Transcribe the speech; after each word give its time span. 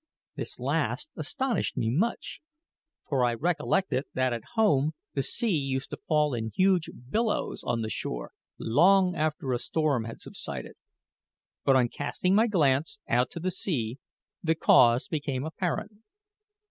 This 0.35 0.59
last 0.59 1.11
astonished 1.15 1.77
me 1.77 1.91
much, 1.91 2.41
for 3.07 3.23
I 3.23 3.35
recollected 3.35 4.05
that 4.15 4.33
at 4.33 4.41
home 4.55 4.93
the 5.13 5.21
sea 5.21 5.55
used 5.55 5.91
to 5.91 5.97
fall 6.07 6.33
in 6.33 6.49
huge 6.55 6.89
billows 7.11 7.61
on 7.63 7.83
the 7.83 7.89
shore 7.91 8.31
long 8.57 9.15
after 9.15 9.53
a 9.53 9.59
storm 9.59 10.05
had 10.05 10.19
subsided. 10.19 10.73
But 11.63 11.75
on 11.75 11.87
casting 11.89 12.33
my 12.33 12.47
glance 12.47 12.97
out 13.07 13.29
to 13.29 13.51
sea 13.51 13.99
the 14.41 14.55
cause 14.55 15.07
became 15.07 15.45
apparent. 15.45 15.91